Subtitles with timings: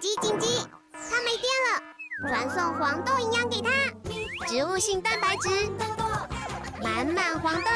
[0.00, 0.46] 紧急紧急！
[0.92, 1.82] 它没电了，
[2.28, 3.68] 传送黄豆营养给它，
[4.46, 5.48] 植物性蛋白质，
[6.80, 7.70] 满满黄豆，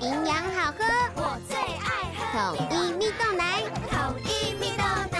[0.00, 4.82] 营养好喝，我最爱喝统一蜜豆奶，统一蜜豆
[5.12, 5.18] 奶。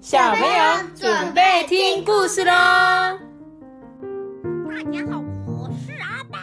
[0.00, 0.54] 小朋友
[0.94, 2.52] 准备听故事喽！
[2.52, 3.18] 大
[4.92, 5.18] 家好，
[5.48, 6.40] 我是阿丹。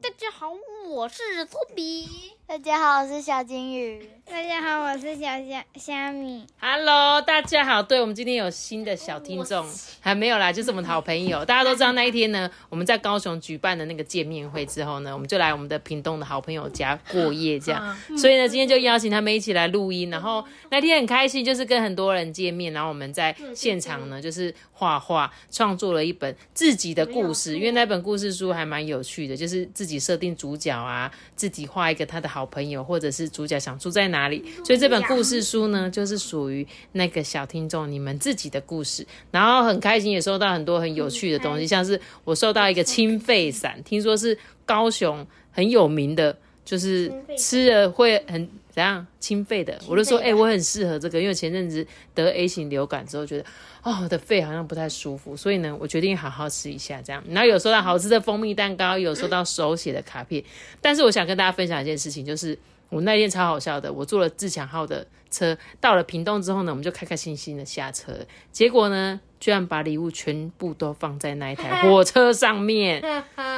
[0.00, 0.48] 大家好，
[0.92, 2.06] 我是托比。
[2.46, 4.10] 大家好，我是小金鱼。
[4.26, 6.44] 大家好，我是小虾虾米。
[6.60, 9.66] Hello，大家好，对我们今天有新的小听众，
[10.00, 11.42] 还没有啦，就是我们的好朋友。
[11.46, 17.96] 大家都知道那一天呢，我们在高雄举办的那个见面会之后呢，我们就来我们的屏东的好朋友家过夜，这样。
[18.18, 20.10] 所以呢，今天就邀请他们一起来录音。
[20.10, 27.56] 然后那天很开心，就是跟很多人见面，然后我们在现场呢，就是画画，创作了一本自己的故事。
[27.56, 34.44] 因为那本故事书还蛮有趣的，就是自己设定主角啊，自己画一个他的好朋友，或者是主角想住在哪里。
[34.64, 39.06] 所以这本故事书呢，就是属于那个小听众你们自己的故事。
[39.30, 49.78] 然后很开心，也收到很多很有趣的东西，像是我收到一个清肺散，听说是高雄很有名的，就是吃了会很怎样清肺的。
[49.86, 53.44] 我就说，哎、我很适合这个，因为前阵子得 A 型流感之后，觉得
[53.82, 57.22] 哦，我的肺好像不太舒服，所以呢，我决定好好吃一下这样。
[57.28, 60.42] 然后有收到好吃的蜂蜜蛋糕，有收到手写的卡片。
[60.80, 68.14] 但是我想跟大家分享一件事情，就是我那天超好笑的，我坐了自强号的车，到了屏东之后呢，我们就开开心心的下车，
[68.50, 73.02] 结果呢，居然把礼物全部都放在那一台火车上面。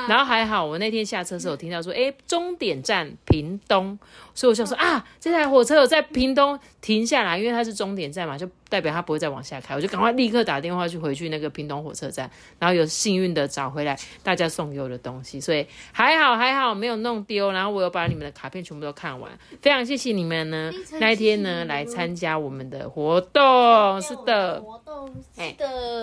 [0.09, 3.99] 然后还好，我那天下车的时候有听到说，哎，终点站屏东，
[4.35, 19.31] 所以我想说啊，这台火车有在屏东停下来，因为它是终点站嘛，就代表它不会再往下开，我就赶快立刻打电话去回去那个屏东火车站，然后有幸运的找回来大家送给我的东西，所以还好还好没有弄丢，然后我有把你们的卡片全部都看完，
[19.63, 24.63] 非常谢谢你们呢，那一天呢来参加我们的活动，是的，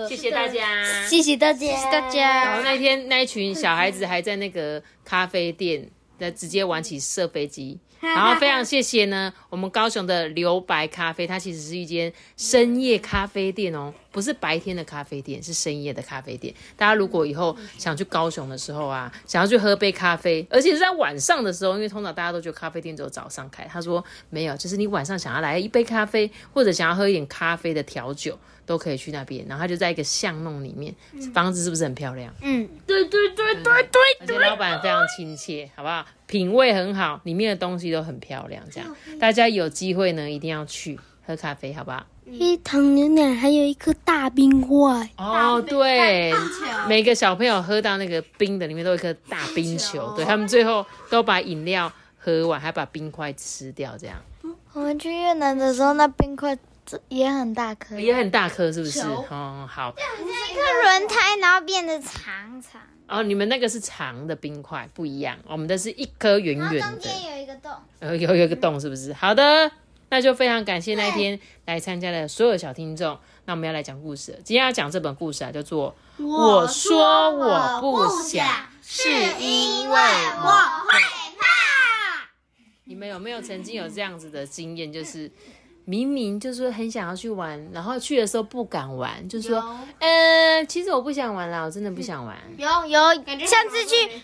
[0.08, 2.62] 谢谢大家，谢谢大家，谢谢大家然后。
[2.62, 5.88] 那天那一群小孩子还在那个咖啡店，
[6.18, 7.78] 在直接玩起射飞机。
[8.02, 16.54] 然后非常谢谢呢，我们高雄的留白咖啡，它其实是一间深夜咖啡店哦，不是白天的咖啡店，是深夜的咖啡店。
[16.76, 29.44] 大家如果以后想去高雄的时候啊，想要去喝杯咖啡，而且是在晚上的时候，因为通常大家都觉得咖啡店只有早上开，他说没有，就是你晚上想要来一杯咖啡，或者想要喝一点咖啡的调酒，都可以去那边。
[29.48, 30.94] 然后它就在一个巷弄里面，
[31.32, 32.32] 房子是不是很漂亮？
[32.42, 36.04] 嗯，对对对对对，而且老板非常亲切，好不好？
[36.26, 42.06] 品味很好，里面的东西都很漂亮，这样大家有机会呢一定要去喝咖啡，好不好？
[42.24, 46.32] 黑糖牛奶还有一颗大冰块，哦，对，
[46.88, 54.16] 每个小朋友喝到那个冰的里面都有一颗大冰球，对他们最后都把饮料喝完，还把冰块吃掉，这样
[54.72, 56.56] 我们去越南的时候，那冰块
[57.08, 59.00] 也很大颗，也很大颗，是不是？
[59.00, 59.94] 哦，好。
[60.50, 66.80] 一个轮胎，然后变得长长，哦，你们那个是长的冰块，不一样，我们的是一颗圆圆的。
[66.80, 67.72] 中间有一个洞。
[67.98, 69.12] 呃，有有一个洞，是不是？
[69.12, 69.70] 好的，
[70.12, 73.18] 那就非常感谢那一天来参加的所有小听众。
[73.46, 78.46] 那我们要来讲故事，今天要讲这本故事啊，叫做《我说我不想，
[78.82, 79.08] 是
[79.40, 81.00] 因为我害
[81.38, 81.46] 怕》。
[82.84, 84.92] 你们有没有曾经有这样子的经验？
[84.92, 85.32] 就是
[85.86, 89.64] 明明就是说很想要去玩，然后去的时候不敢玩，就说，
[89.98, 92.36] 呃，其实我不想玩啦，我真的不想玩。
[92.58, 93.14] 有有，
[93.46, 94.20] 上次去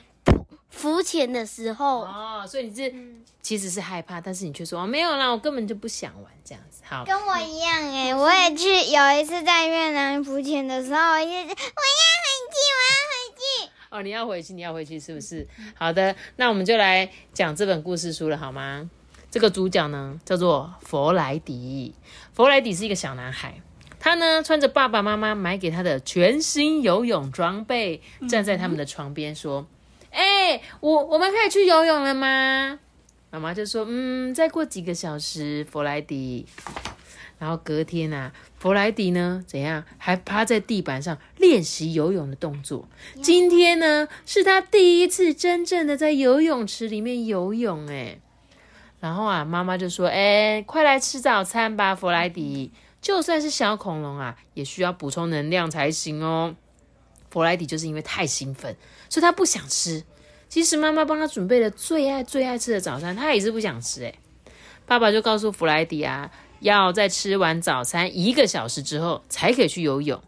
[0.78, 2.94] 浮潜的时候，哦，所以你是
[3.43, 6.83] 其实是害怕，但是你却说、哦、没有啦，我根本就不想玩这样子。
[6.84, 11.53] 好，跟我一样哎、我也去有一次在越南浮潜的时候，我一直我要回
[12.55, 13.71] 去，我要回去。
[13.91, 15.47] 哦，你要回去，你要回去，是不是？
[15.75, 18.88] 好的，那我们就来讲这本故事书了，好吗？
[19.31, 21.94] 这个主角呢叫做佛莱迪，
[22.33, 23.61] 佛莱迪是一个小男孩，
[23.99, 29.67] 他呢穿着爸爸妈妈买给他的全新游泳装备，站在他们的床边说
[30.49, 32.79] ：“哎、我我们可以去游泳了吗？”
[33.31, 36.47] 妈妈就说：“嗯，再过几个小时，弗莱迪。”
[37.39, 39.85] 然后隔天啊，弗莱迪呢怎样？
[39.99, 42.89] 还趴在地板上练习游泳的动作。
[43.23, 48.19] 今天呢，是他第一次真正的在游泳池里面游泳，哎。
[48.99, 52.73] 然后啊，妈妈就说：“哎，快来吃早餐吧，弗莱迪。
[53.01, 56.56] 就算是小恐龙啊，也需要补充能量才行哦。”
[57.31, 58.75] 弗莱迪就是因为太兴奋，
[59.11, 60.03] 所以他不想吃。
[60.49, 64.05] 即使妈妈帮他准备了最爱最爱吃的早餐，他也是不想吃。
[64.05, 64.15] 哎，
[64.87, 66.31] 爸爸就告诉弗莱迪啊，
[66.61, 70.21] 要在吃完早餐一个小时之后才可以去游泳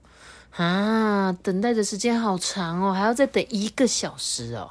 [0.56, 1.32] 啊！
[1.43, 4.70] 等待的时间好长哦，还要再等一个小时哦。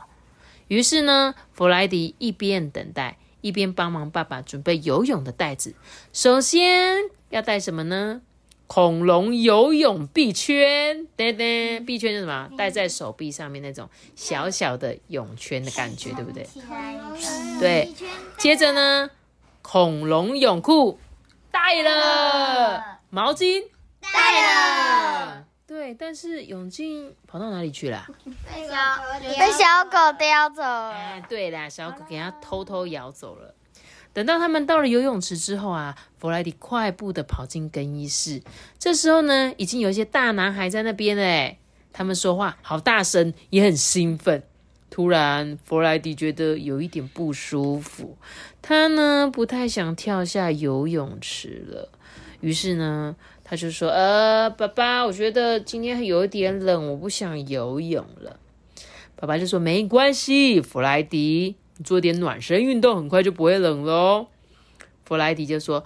[0.67, 5.73] 于是呢，弗莱迪一边等待，一边帮忙爸爸准备游泳的袋子。
[6.13, 6.95] 首先
[7.29, 8.21] 要带什么呢？
[8.69, 12.47] 恐龙游泳臂圈，噔噔，臂圈是什么？
[12.55, 16.47] 戴在手臂上面那种小小的泳圈的感觉，对不对？
[17.59, 17.91] 对。
[18.37, 19.09] 接着呢，
[19.63, 20.99] 恐龙泳裤
[21.49, 23.63] 带了，毛巾
[24.01, 24.43] 带
[25.33, 28.05] 了，对，但是泳镜跑到哪里去了？
[28.53, 28.75] 被小
[29.35, 30.91] 被小狗叼走了。
[30.91, 33.55] 哎，对啦，小狗给它偷偷咬走了。
[34.13, 38.41] 等到他们到了游泳池之后啊，弗莱迪快步的跑进更衣室。
[38.77, 41.55] 这时候呢，已经有一些大男孩在那边了。
[41.91, 44.43] 他们说话好大声，也很兴奋。
[44.89, 48.17] 突然，弗莱迪觉得有一点不舒服，
[48.61, 51.89] 他呢不太想跳下游泳池了。
[52.41, 58.39] 于是呢，他就说：“呃，爸爸，我觉得今天有一点冷，我不想游泳了。”
[59.15, 64.27] 爸爸就说：“没关系，弗莱迪。”做点暖身运动，很快就不会冷喽。
[65.05, 65.83] 弗莱迪就说：“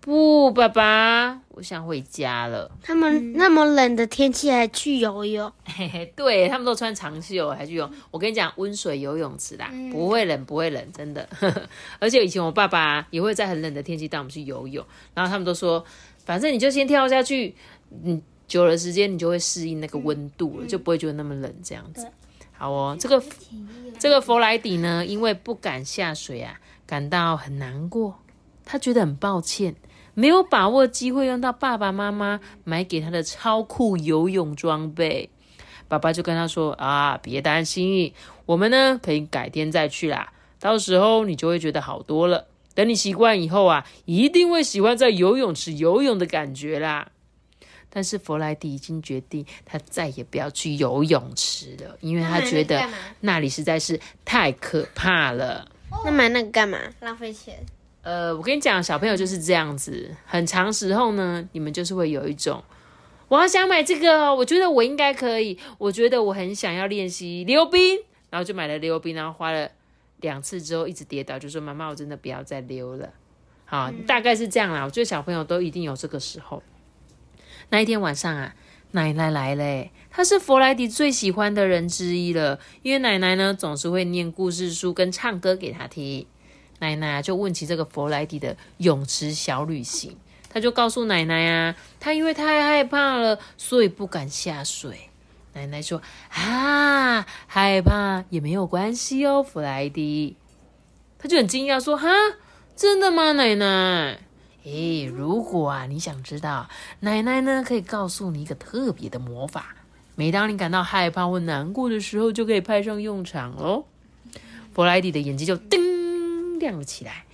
[0.00, 5.50] 不，爸爸，我想回家了。”他们那么冷的天气还去游泳？
[5.66, 7.90] 嘿嘿，对他们都穿长袖还去游。
[8.10, 11.28] 我跟你讲，温水游泳池啦，不会冷，不会冷，真的。
[11.98, 14.84] 而且以前我爸爸也会在很冷的天气带我们去游泳，
[15.14, 15.84] 然后他们都说
[16.24, 17.54] ：“反正你就先跳下去，
[18.04, 22.06] 嗯，久了时间你就会适应那个温度了，就不会觉得那么冷这样子。”
[22.60, 23.22] 好哦，这个
[23.98, 28.18] 这个弗莱迪呢，因为不敢下水啊，感到很难过。
[28.66, 29.74] 他觉得很抱歉，
[30.12, 35.30] 没有把握机会用到爸爸妈妈买给他的超酷游泳装备。
[35.88, 38.12] 爸爸就跟他说：“啊，别担心，
[38.44, 40.30] 我们呢可以改天再去啦。
[40.60, 42.46] 到时候你就会觉得好多了。
[42.74, 47.10] 等你习惯以后啊，一定会喜欢在游泳池游泳的感觉啦。”
[47.90, 52.88] 但是弗莱迪已经决定，他再也不要去游泳池了，因为他觉得
[53.20, 55.68] 那里实在是太可怕了。
[56.04, 56.78] 那买那个干嘛？
[57.00, 57.58] 浪费钱。
[58.02, 62.62] 呃，我跟你讲，小朋友就是这样子，很长时候呢，你们就是会有一种，
[63.28, 67.98] 我好想买这个，我觉得我应该可以，我觉得我很想要练习溜冰，
[68.30, 69.68] 然后就买了溜冰，然后花了
[70.20, 73.10] 两次之后一直跌倒，就说妈妈，我真的不要再溜了。
[73.66, 74.84] 好，大概是这样啦。
[74.84, 76.62] 我觉得小朋友都一定有这个时候。
[77.70, 78.54] 那一天晚上啊，
[78.92, 82.58] 奶奶来了，她是弗莱迪最喜欢的人之一了。
[82.82, 86.26] 因为奶奶呢总是会念故事书跟唱歌给他听。
[86.80, 90.16] 奶奶就问起这个弗莱迪的泳池小旅行，
[90.48, 95.10] 他就告诉奶奶啊，他因为太害怕了，所以不敢下水。
[95.52, 96.00] 奶奶说
[96.30, 100.36] 啊，害怕也没有关系哦，弗莱迪。
[101.18, 102.08] 他就很惊讶说，哈，
[102.74, 104.20] 真的吗，奶奶？
[104.64, 106.68] 诶，如果啊，你想知道，
[107.00, 109.74] 奶奶呢可以告诉你一个特别的魔法，
[110.16, 113.86] 每当你感到害怕或难过的时候，就可以派上用场喽。
[114.74, 117.24] 弗莱迪的眼睛就叮亮了起来。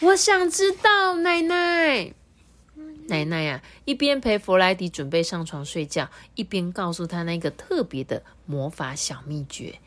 [0.00, 2.12] 我想知道，奶奶，
[3.08, 9.80] 奶奶呀，一边陪弗莱迪准备上床睡觉，一边告诉他那个特别的魔法小秘诀。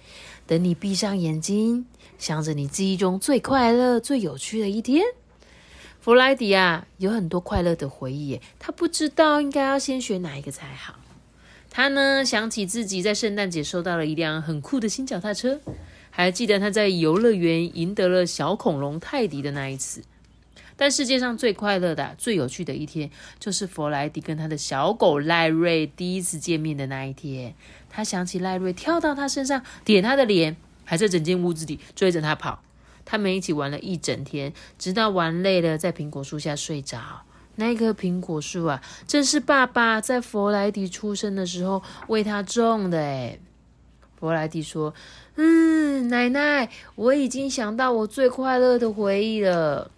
[0.45, 1.85] 等你闭上眼睛，
[2.17, 5.03] 想着你记忆中最快乐、最有趣的一天。
[6.09, 10.95] 弗莱迪啊，有很多快乐的回忆，他不知道应该要先学哪一个才好。
[11.69, 15.61] 他呢，想起自己在圣诞节收到了一辆很酷的新脚踏车，
[16.09, 20.01] 还记得他在游乐园赢得了小恐龙泰迪的那一次。
[20.75, 27.53] 但世界上最快乐的、最有趣的一天，就是弗莱迪跟他的小狗赖瑞第一次见面的那一天。
[27.87, 32.63] 他想起赖瑞跳到他身上，点他的脸，还在整间屋子里追着他跑。
[33.09, 37.23] 他们一起玩了一整天，直到玩累了，在苹果树下睡着。
[37.55, 42.99] 那棵苹果树啊，正是爸爸在弗莱迪出生的时候为他种的。
[42.99, 43.41] 诶
[44.19, 44.93] 弗莱迪说
[45.37, 49.89] ：“嗯，奶奶，我已经想到我最快乐的回忆了。”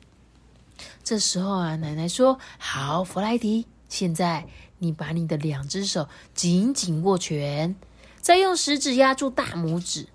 [1.04, 7.76] 这时候啊，奶奶说：“好，弗莱迪，现在你把你的两只手紧紧握拳，
[8.22, 10.08] 再用食指压住大拇指。”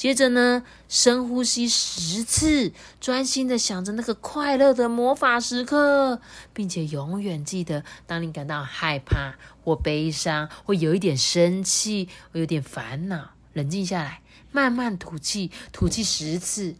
[0.00, 6.22] 接着呢，深呼吸十次，专心的想着那个快乐的魔法时刻，
[6.54, 16.76] 并且永远记得，当你感到害怕或悲伤，或有一点生气，或有点烦恼，冷静下来，慢慢吐气，吐气十次，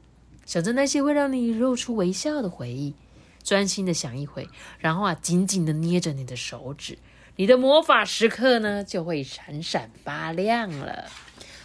[0.47, 2.95] 想着那些会让你露出微笑的回忆，
[3.45, 4.49] 专心的想一回，
[4.79, 6.97] 然后啊，紧紧的捏着你的手指，
[7.37, 11.11] 你的魔法时刻呢，就会闪闪发亮了。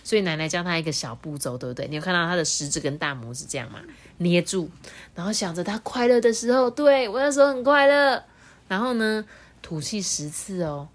[0.05, 1.87] 所以奶奶教他一个小步骤，对不对？
[1.87, 3.79] 你有看到他的食指跟大拇指这样吗？
[4.19, 4.69] 捏住，
[5.15, 8.23] 然后想着他快乐的时候，对我那时候很快乐。
[8.67, 9.25] 然后呢，
[9.63, 10.87] 吐气十次哦。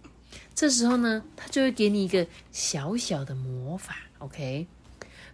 [0.54, 4.68] 这时候呢，他就会给你一个小小的魔法，OK？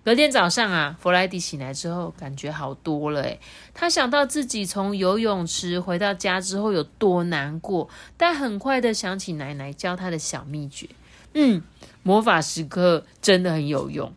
[0.04, 3.40] 隔天早上啊，弗莱迪醒来之后，感觉好多了诶。
[3.75, 10.88] 他想到自己从游泳池回到家之后有多难过，但很快的想起奶奶教他的小秘诀。
[11.35, 11.61] 嗯，
[12.07, 14.15] 魔法时刻真的很有用。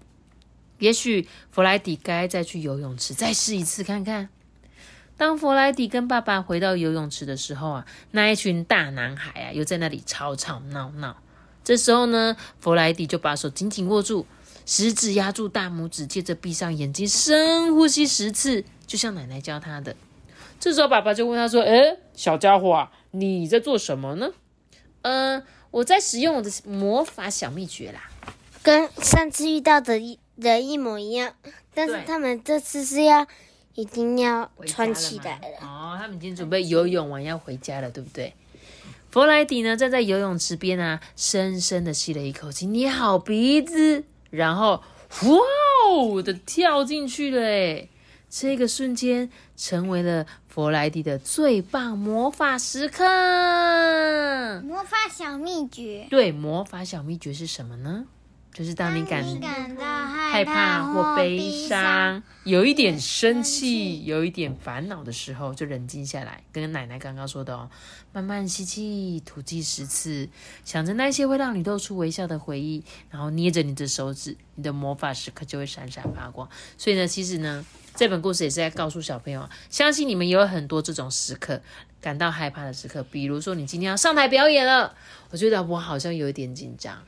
[0.78, 4.30] 也许弗莱迪该再去游泳池再试一次看看。
[5.18, 11.18] 当弗莱迪跟爸爸回到游泳池的时候啊，那一群大男孩啊又在那里吵吵闹闹。
[11.64, 14.28] 这时候呢，弗莱迪就把手紧紧握住。
[14.68, 19.96] 食指压住大拇指，接着闭上眼睛，深呼吸十次，就像奶奶教他的。
[20.60, 24.30] 这时候，爸爸就问他说：“诶，小家伙啊，你在做什么呢
[25.02, 28.10] ？”“嗯，我在使用我的魔法小秘诀啦。”
[28.62, 31.34] 跟上次遇到的一人一模一样，
[31.74, 33.26] 但是他们这次是要
[33.74, 35.66] 一定要穿起来了。
[35.66, 38.34] 哦，他们已经准备游泳完要回家了，对不对？
[39.10, 44.04] 弗莱迪呢，站在游泳池边啊，深深的吸了一口气，捏好鼻子。
[44.30, 44.84] 然后，
[45.24, 45.40] 哇
[45.90, 47.90] 哦的跳进去了诶
[48.30, 53.04] 这个瞬间成为了弗莱迪的最棒魔法时刻。
[54.62, 58.06] 魔法小秘诀，对，魔法小秘诀是什么呢？
[58.60, 67.70] 就是当你感到害怕或悲伤，有一点生气，有一点烦恼的时候，就冷静下来，跟奶奶刚刚说的哦，
[68.12, 70.28] 慢慢吸气，吐气十次，
[70.66, 76.50] 想着那些会让你露出微笑的回忆，然后捏着你的手指，你的魔法时刻就会闪闪发光。
[76.78, 81.62] 所以呢，其实呢，这本故事也是在告诉小朋友，相信你们也有很多这种时刻，
[82.02, 84.94] 感到害怕的时刻，比如说你今天要上台表演了，
[85.30, 87.02] 我觉得我好像有一点紧张。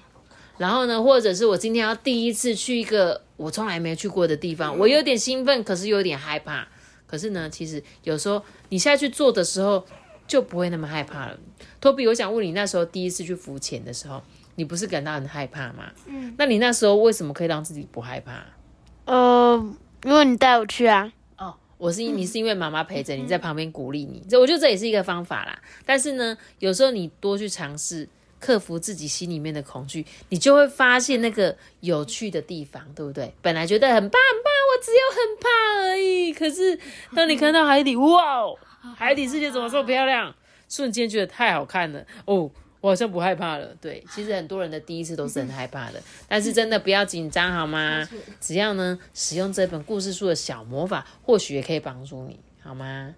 [0.61, 6.67] 然后呢，或者是我今天要第一次去一个我从来没去过的地方，我有点兴奋，可是有点害怕。
[7.07, 8.39] 可是呢，其实有时候
[8.69, 9.83] 你下去做的时候
[10.27, 11.39] 就不会那么害怕了。
[11.79, 14.21] 托比，我想问你，那时候第一次去浮潜的时候，
[14.53, 15.91] 你不是感到很害怕吗？
[16.05, 16.35] 嗯。
[16.37, 18.45] 那你那时候为什么可以让自己不害怕？
[19.05, 21.11] 呃，因为你带我去啊。
[21.39, 25.59] 哦，我是你是因为妈妈陪着你在旁边鼓励你，这我觉得这也是一个方法啦。
[25.87, 28.07] 但是呢，有时候你多去尝试。
[28.41, 33.33] 克服自己心里面的恐惧，你就会发现那个有趣的地方，对不对？
[33.41, 36.33] 本来觉得很怕很怕，我只有很怕而已。
[36.33, 36.77] 可是
[37.15, 38.43] 当你看到海底，哇，
[38.97, 40.35] 海底世界怎么这么漂亮？
[40.67, 43.75] 瞬间觉得太好看了哦，我好像不害怕了。
[43.79, 48.07] 对，其实很多人的第一次都是很害怕的，但是真的不要紧张好吗？
[48.39, 53.13] 只要呢使用这本故事书的小魔法，或许也可以帮助你，好吗？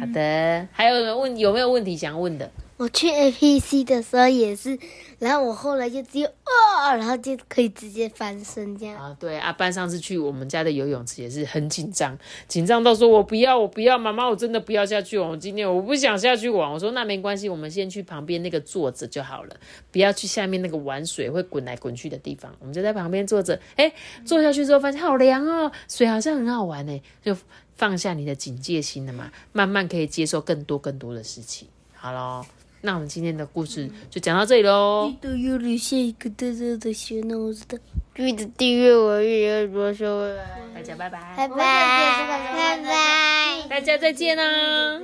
[0.00, 2.50] 好的，还有问有没有问题想问的？
[2.78, 4.76] 我去 A P C 的时候也是，
[5.20, 8.96] 然后我后来就只有哦，然后就可以直接翻身这样。
[8.96, 16.72] 啊，对啊，班上次去我们家的游泳池也是很紧张，紧张到说我不要，我不要，妈妈我真的不要下去玩，今天我不想下去玩。
[16.72, 19.56] 我说那没关系，我们先去旁边那个坐着就好了，
[19.92, 23.60] 不要去下面那个玩水会滚来滚去的地方，我们就在旁边坐着。
[23.76, 23.92] 哎，
[24.24, 27.36] 坐下去之后发现好凉哦，水好像很好玩呢，就
[27.76, 31.68] 放下你的警戒心了嘛，慢慢可以接受更多更多的事情。
[31.94, 32.44] 好喽。
[32.82, 35.08] 那我们今天的故事就讲到这里喽。
[35.08, 37.78] 记得要留下一个大大的小脑子的，
[38.16, 40.28] 记得订阅我，也要多说。
[40.74, 41.34] 大家拜拜。
[41.36, 41.56] 拜拜。
[41.56, 43.68] 拜拜。
[43.68, 45.00] 大家再见啦。